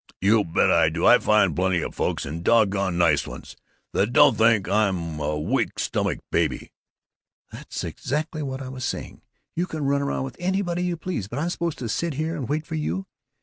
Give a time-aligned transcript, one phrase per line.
[0.19, 1.05] "You bet I do!
[1.05, 3.55] I find plenty of folks, and doggone nice ones,
[3.93, 6.71] that don't think I'm a weak stomached baby!"
[7.51, 9.21] "That's exactly what I was saying!
[9.55, 12.49] You can run around with anybody you please, but I'm supposed to sit here and
[12.49, 13.05] wait for you.